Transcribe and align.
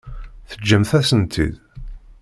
Teǧǧamt-asen-tt-id? 0.49 1.55